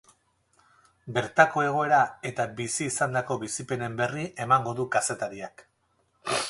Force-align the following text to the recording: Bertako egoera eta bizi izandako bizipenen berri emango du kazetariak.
Bertako 1.17 1.65
egoera 1.65 1.99
eta 2.31 2.47
bizi 2.61 2.89
izandako 2.93 3.39
bizipenen 3.45 4.01
berri 4.03 4.27
emango 4.47 4.77
du 4.83 4.89
kazetariak. 4.97 5.67